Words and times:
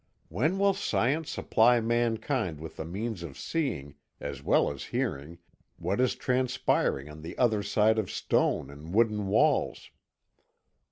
When 0.29 0.57
will 0.57 0.73
science 0.73 1.29
supply 1.29 1.79
mankind 1.79 2.59
with 2.59 2.77
the 2.77 2.85
means 2.85 3.21
of 3.21 3.37
seeing, 3.37 3.93
as 4.19 4.41
well 4.41 4.71
as 4.71 4.85
hearing, 4.85 5.37
what 5.77 5.99
is 6.01 6.15
transpiring 6.15 7.07
on 7.07 7.21
the 7.21 7.37
other 7.37 7.61
side 7.61 7.99
of 7.99 8.09
stone 8.09 8.71
and 8.71 8.95
wooden 8.95 9.27
walls? 9.27 9.91